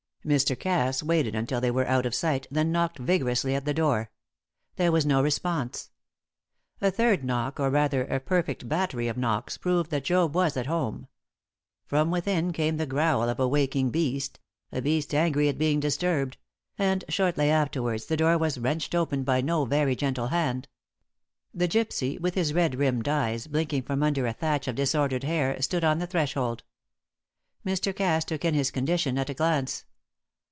[0.23, 0.55] Mr.
[0.59, 4.11] Cass waited until they were out of sight, then knocked vigorously at the door.
[4.75, 5.89] There was no response.
[6.79, 10.67] A third knock, or, rather, a perfect battery of knocks, proved that Job was at
[10.67, 11.07] home.
[11.87, 14.39] From within came the growl of a waking beast
[14.71, 16.37] a beast angry at being disturbed;
[16.77, 20.67] and shortly afterwards the door was wrenched open by no very gentle hand.
[21.51, 25.59] The gypsy, with his red rimmed eyes blinking from under a thatch of disordered hair,
[25.63, 26.61] stood on the threshold.
[27.65, 27.91] Mr.
[27.95, 29.83] Cass took in his condition at a glance.